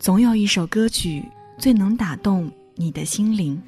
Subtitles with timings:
[0.00, 1.22] 总有一首歌曲
[1.58, 3.62] 最能打动你的心灵。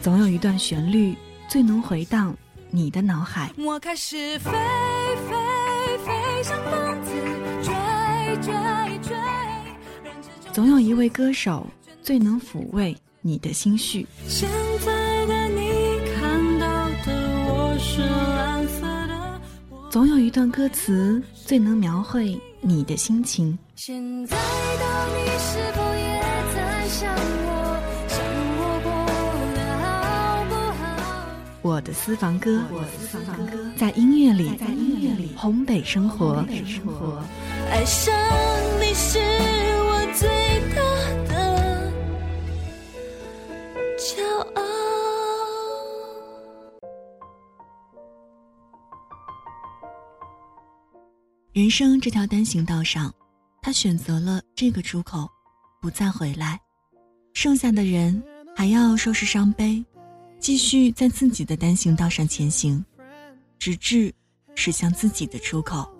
[0.00, 1.14] 总有一段旋律
[1.46, 2.34] 最能回荡
[2.70, 3.52] 你的脑海。
[3.58, 7.12] 我开始飞飞飞，像疯子
[7.62, 7.74] 追
[8.40, 8.54] 追
[9.02, 9.14] 追。
[10.54, 11.66] 总有一位歌手
[12.02, 14.06] 最能抚慰你的心绪。
[14.26, 14.48] 现
[14.82, 15.65] 在的你
[19.96, 23.58] 总有一段歌词最能描绘你的心情。
[23.76, 24.42] 现在的
[25.08, 26.20] 你是否也
[26.54, 27.80] 在想我？
[28.06, 28.20] 想
[28.58, 28.92] 我过
[29.56, 30.84] 得好不好？
[31.62, 32.60] 我的私房歌，
[33.78, 36.44] 在音乐里，在音乐里烘焙生活。
[37.70, 38.14] 爱上
[38.78, 40.28] 你是我最
[40.74, 40.82] 大
[41.32, 41.90] 的
[43.96, 44.22] 骄
[44.60, 44.75] 傲。
[51.56, 53.10] 人生这条单行道上，
[53.62, 55.26] 他选择了这个出口，
[55.80, 56.60] 不再回来。
[57.32, 58.22] 剩下的人
[58.54, 59.82] 还要收拾伤悲，
[60.38, 62.84] 继续在自己的单行道上前行，
[63.58, 64.12] 直至
[64.54, 65.90] 驶向自己的出口。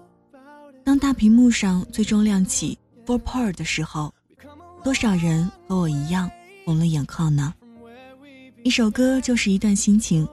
[0.85, 4.13] 当大屏幕上最终亮起 For Part 的时候，
[4.85, 6.31] 多少人和我一样
[6.67, 7.55] 红了眼眶呢？
[8.63, 10.29] 一首歌就是一段心情。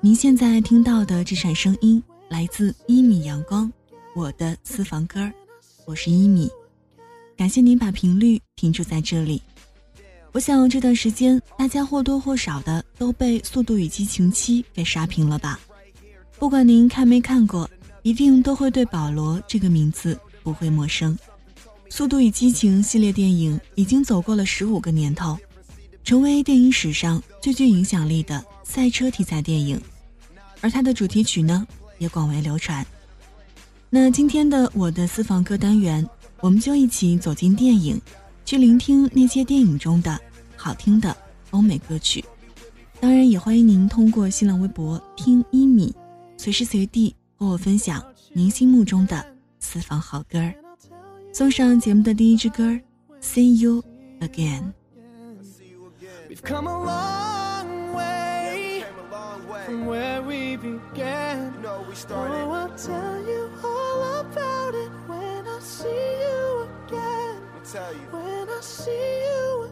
[0.00, 3.68] 您现在听到的这场声音来自一米阳光，
[4.14, 5.30] 我的私房歌，
[5.86, 6.50] 我是一米。
[7.34, 9.40] 感谢您把频率停驻在这里。
[10.32, 15.58] 我想这段时间大家或多或少的都被《速度与激情七》给刷屏了吧？
[16.38, 17.68] 不管您看没看过，
[18.02, 21.16] 一定都会对保罗这个名字不会陌生。
[21.88, 25.38] 《速度与激情》系列电影已经走过了十五个年头，
[26.04, 29.80] 成为电影史上最具影响力的赛车题材电影，
[30.60, 32.86] 而它的主题曲呢也广为流传。
[33.94, 36.08] 那今天的我的私房歌单元，
[36.40, 38.00] 我们就一起走进电影，
[38.42, 40.18] 去聆听那些电影中的
[40.56, 41.14] 好听的
[41.50, 42.24] 欧美歌曲。
[42.98, 45.94] 当然，也欢迎您通过新浪微博听一米，
[46.38, 48.02] 随时随地和我分享
[48.32, 49.22] 您心目中的
[49.60, 50.54] 私房好歌儿。
[51.30, 52.80] 送上节目的第一支歌儿
[53.20, 53.84] ，See You
[54.20, 54.72] Again。
[56.30, 58.84] We've come a long way
[59.66, 61.52] from where we began.
[61.62, 62.34] know we started.
[62.34, 63.48] Oh, I'll tell you
[64.22, 67.42] about it when I see you again.
[67.54, 68.06] Let tell you.
[68.10, 69.71] When I see you again.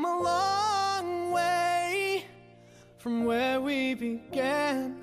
[0.00, 2.24] come a long way
[2.98, 4.96] from where we began.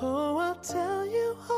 [0.00, 1.57] Oh, I'll tell you all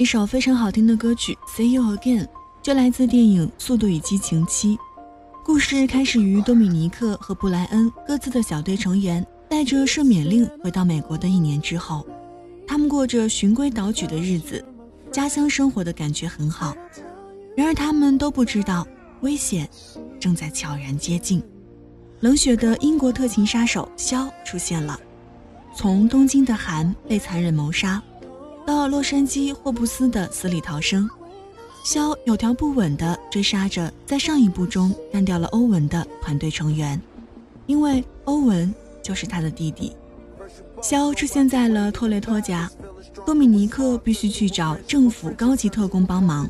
[0.00, 2.24] 一首非常好听的歌曲《See You Again》
[2.62, 4.74] 就来自电影《速度与激情七》。
[5.44, 12.06] 故事开始于多米尼克和布莱恩各自的小队成员带着赦免令回到美国的一年之后，
[12.66, 14.64] 他们过着循规蹈矩的日子，
[15.12, 16.74] 家乡生活的感觉很好。
[17.54, 18.86] 然而他们都不知道，
[19.20, 19.68] 危险
[20.18, 21.42] 正在悄然接近。
[22.20, 24.98] 冷血的英国特勤杀手肖出现了，
[25.76, 28.02] 从东京的韩被残忍谋杀，
[28.66, 31.08] 到洛杉矶霍布斯的死里逃生，
[31.84, 37.00] 肖有条不紊地追杀着在上一部中干掉了欧文的团队成员，
[37.66, 38.72] 因为欧文
[39.02, 39.94] 就是他的弟弟。
[40.82, 42.70] 肖出现在了托雷托家，
[43.26, 46.48] 多米尼克必须去找政府高级特工帮忙，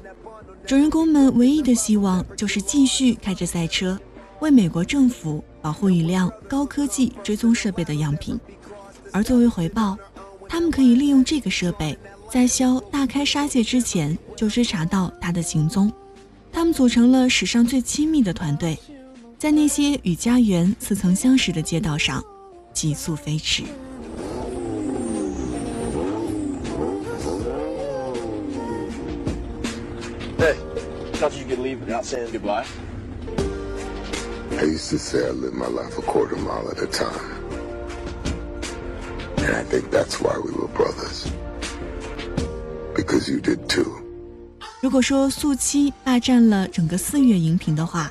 [0.66, 3.98] 主人公们唯一的希望就是继续开着赛车，
[4.40, 5.42] 为美国政府。
[5.62, 8.40] 保护一辆高科技追踪设备的样品，
[9.12, 9.94] 而作为回报，
[10.52, 11.96] 他们可以利用这个设备，
[12.28, 15.90] 在肖大开杀戒之前就追查到他的行踪。
[16.50, 18.76] 他们组成了史上最亲密的团队，
[19.38, 22.20] 在那些与家园似曾相识的街道上，
[22.74, 23.62] 急速飞驰。
[30.36, 30.56] Hey,
[31.12, 32.64] thought you could leave without saying goodbye.
[34.58, 37.39] I used to say I lived my life a quarter mile at a time.
[39.42, 41.26] And I think that's why we were brothers.
[42.94, 43.90] Because you did too.
[44.82, 48.10] 如果说速七霸占了整个四月荧屏的话，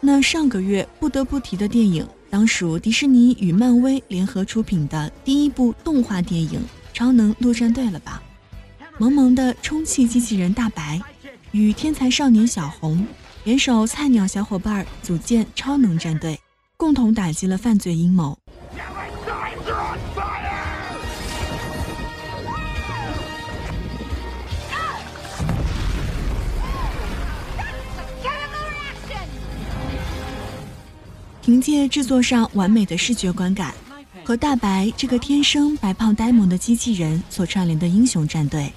[0.00, 6.60] 那上个月不得不提的电影，当属迪士尼与漫威联合出品的第一部动画电影
[6.92, 8.22] 《超能陆战队》了吧？
[8.98, 11.00] 萌萌的充气机器人大白，
[11.52, 13.06] 与天才少年小红。
[13.44, 16.38] 联手菜鸟小伙伴组建超能战队，
[16.76, 18.38] 共同打击了犯罪阴谋。
[31.42, 33.74] 凭借制作上完美的视觉观感
[34.22, 38.72] 和大白这个天生白胖呆萌的机器人所串联的英雄战队。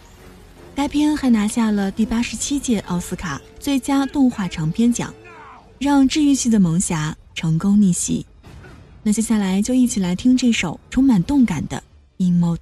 [0.74, 5.14] 该片还拿下了第八十七届奥斯卡最佳动画长片奖，
[5.78, 8.26] 让治愈系的萌侠成功逆袭。
[9.04, 11.84] 那接下来就一起来听这首充满动感的
[12.24, 12.58] 《Immortal》。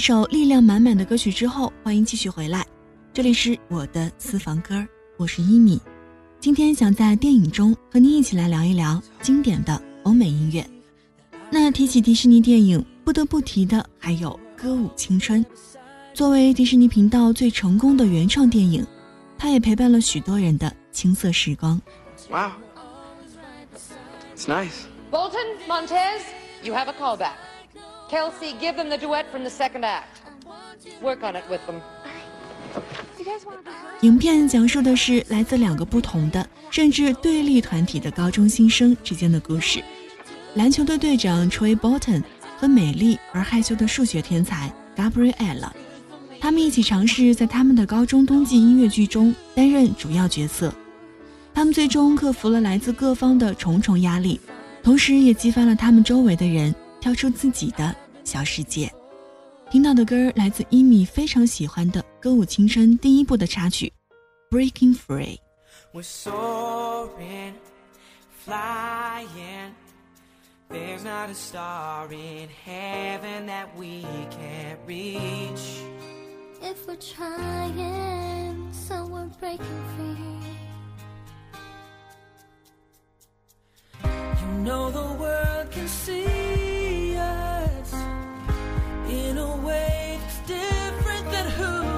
[0.00, 2.66] 首力量满满的歌曲之后，欢迎继续回来，
[3.12, 4.84] 这里是我的私房歌，
[5.18, 5.78] 我是一米。
[6.40, 10.66] 今天想在电影中和您一起来聊一聊经典的欧美音乐。
[11.50, 14.30] 那提起迪士尼电影，不得不提的还有
[14.60, 15.44] 《歌舞青春》。
[16.14, 18.84] 作为迪士尼频道最成功的原创电影，
[19.36, 21.78] 它也陪伴了许多人的青涩时光。
[22.30, 22.52] Wow.
[24.34, 24.86] It's nice.
[25.10, 26.22] Bolton, Montez,
[26.62, 27.34] you have a callback.
[28.10, 30.18] Kelsey, give them the duet from the second act.
[31.00, 31.80] Work on it with them.
[34.02, 39.82] 影片讲述的是来自两个不同的甚至对立团体的高中新生之间的故事。
[40.54, 42.22] 篮球队队长 Troy Bolton
[42.58, 45.70] 和美丽而害羞的数学天才 Gabriella，
[46.40, 50.74] 他们一起尝试在他们的高中冬季音乐剧中担任主要角色。
[51.54, 54.40] 他们最终克服了来自各方的重重压力，
[54.82, 58.92] 同时也激发了他们周围的人跳出自己的小世界。
[59.70, 63.92] 听到的歌来自伊米非常喜欢的《歌舞青春》第一部的插曲
[64.56, 65.38] 《Breaking Free》。
[65.92, 67.54] We're soaring,
[68.44, 69.74] flying.
[70.68, 75.82] There's not a star in heaven that we can't reach.
[76.60, 80.40] If we're trying, so we're breaking free.
[84.04, 86.79] You know the world can see
[87.92, 91.89] in a way that's different than who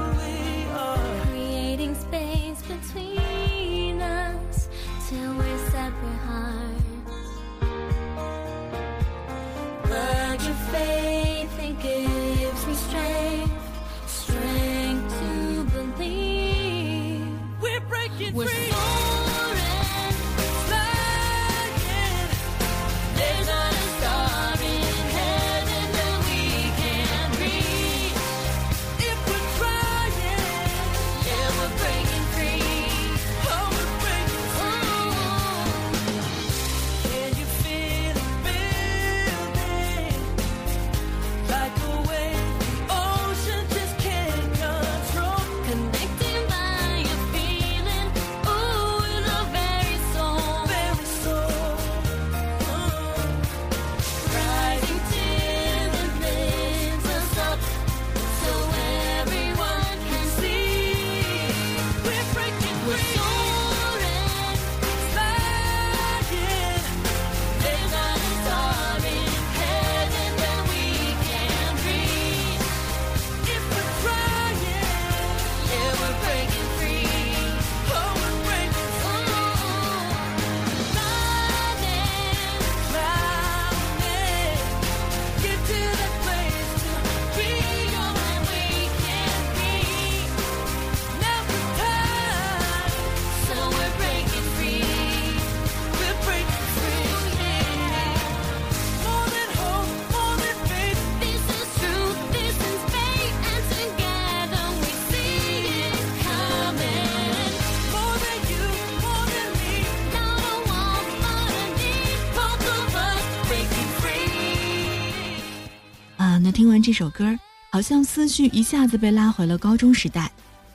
[116.63, 117.37] 听完这首歌，
[117.71, 120.31] 好像思绪一下子被拉回了高中时代。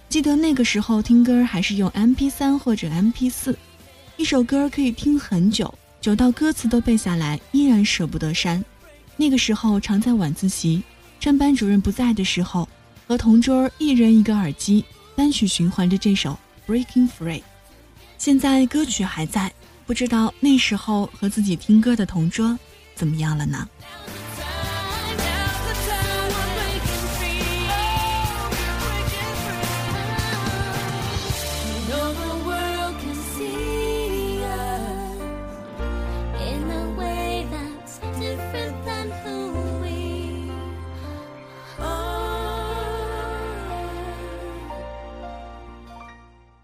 [0.10, 3.56] 记得那个时候听歌还是用 MP 3或者 MP 4
[4.18, 8.62] 一首歌可以听很久，久到歌词都背下来，依然舍不得删。
[9.16, 10.84] 那个时候常在晚自习，
[11.22, 12.68] 趁班主任不在的时候，
[13.08, 14.84] 和同桌一人一个耳机，
[15.16, 16.38] 单曲循环着这首
[16.70, 17.40] 《Breaking Free》。
[18.18, 19.50] 现在歌曲还在，
[19.86, 22.60] 不知道那时候和自己听歌的同桌
[22.94, 23.66] 怎么样了呢？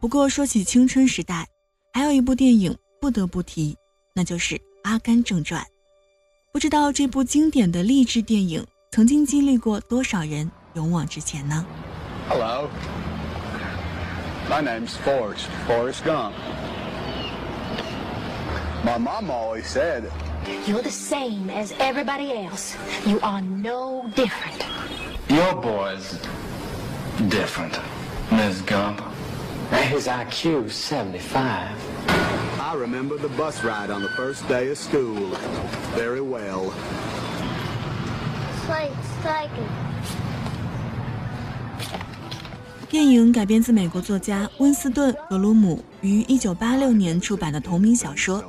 [0.03, 1.47] 不过说起青春时代，
[1.93, 3.77] 还有一部电影不得不提，
[4.13, 5.61] 那就是《阿甘正传》。
[6.51, 11.65] 不知道这部经典的励志电影曾经激励过多少人勇往直前呢
[12.27, 12.69] ？Hello.
[14.49, 16.33] My name's Forrest, Forrest Gump.
[18.83, 20.11] My mom always said,
[20.67, 22.75] You're the same as everybody else.
[23.05, 24.65] You are no different.
[25.29, 26.19] Your boy's
[27.29, 27.79] different,
[28.29, 29.12] Miss Gump.
[29.73, 31.67] His IQ's 75.
[32.59, 35.35] I remember the bus ride on the first day of school
[35.95, 36.71] very well.
[42.89, 48.43] 电影改编自美国作家温斯顿·格鲁姆于1986年出版的同名小说，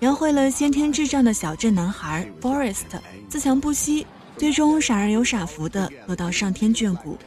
[0.00, 2.86] 描绘了先天智障的小镇男孩 Forrest
[3.28, 4.06] 自强不息，
[4.38, 7.18] 最终傻人有傻福的得到上天眷顾，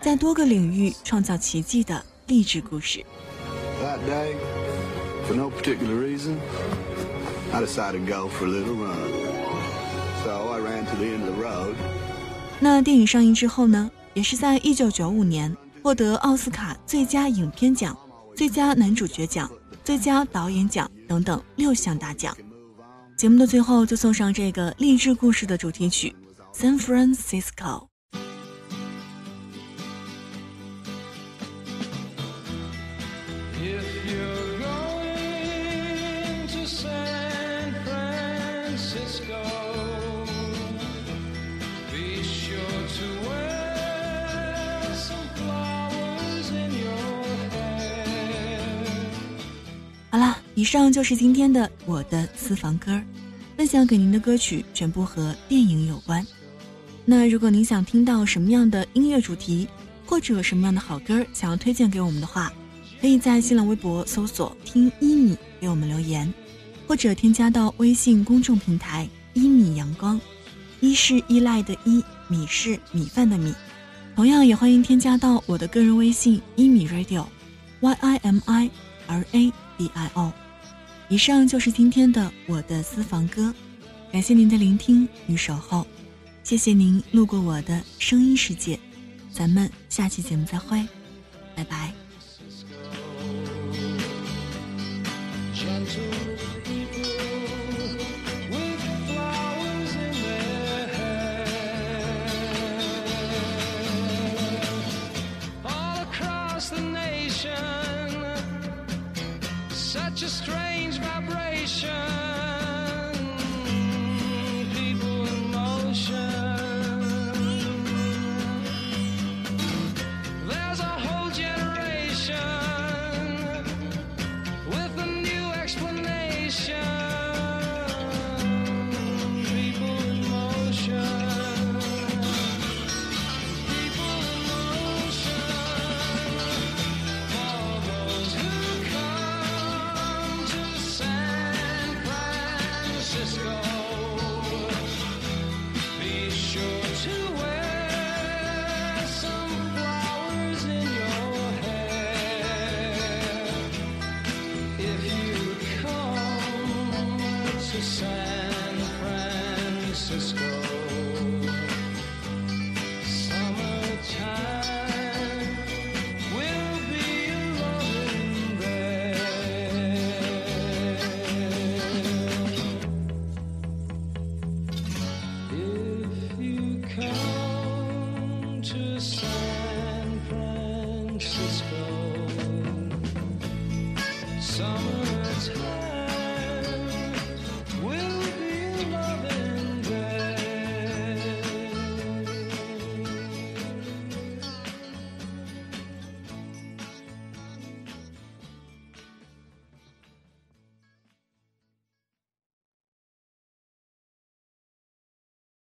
[0.00, 3.04] 在多个领域创造奇迹的励志故事。
[3.82, 4.34] That day,
[5.26, 6.36] for no particular reason,
[7.52, 8.96] I decided to go for a little run.
[10.24, 11.74] So I ran to the end of the road.
[12.60, 17.96] 那电影上映之后呢，也是在1995年获得奥斯卡最佳影片奖、
[18.36, 19.50] 最佳男主角奖、
[19.82, 22.36] 最佳导演奖等等六项大奖。
[23.16, 26.14] 节目的最后就送上这个励志故事的主题曲
[26.56, 27.86] 《San Francisco》。
[50.62, 53.02] 以上就是今天的我的私房歌儿，
[53.56, 56.24] 分享给您的歌曲全部和电影有关。
[57.04, 59.66] 那如果您想听到什么样的音乐主题，
[60.06, 62.52] 或者什么样的好歌儿想要推荐给我们的话，
[63.00, 66.32] 可以在新浪微博搜索“听一米”给我们留言，
[66.86, 70.20] 或者添加到微信公众平台“一米阳光”，
[70.78, 73.52] 一是依赖的依，米是米饭的米。
[74.14, 78.70] 同样也欢迎添加到我的个人微信“一米 radio”，Y I M I
[79.08, 80.32] R A D I O。
[81.12, 83.54] 以上就是今天的我的私房歌，
[84.10, 85.86] 感谢您的聆听与守候，
[86.42, 88.80] 谢谢您路过我的声音世界，
[89.30, 90.82] 咱们下期节目再会，
[91.54, 92.01] 拜拜。